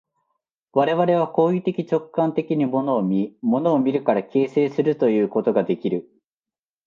[0.71, 6.09] 我々は行為的直観的に物を見、物を見るから形成するということができる。